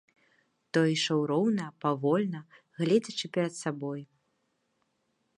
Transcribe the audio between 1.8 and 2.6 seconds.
павольна,